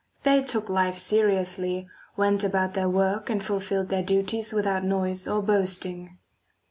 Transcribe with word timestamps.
They 0.23 0.41
took 0.41 0.67
life 0.67 0.97
seriously, 0.97 1.87
went 2.17 2.43
about 2.43 2.73
their 2.73 2.89
work 2.89 3.29
and 3.29 3.43
fulfilled 3.43 3.89
their 3.89 4.01
duties 4.01 4.51
without 4.51 4.83
noise 4.83 5.27
or 5.27 5.43
boasting. 5.43 6.17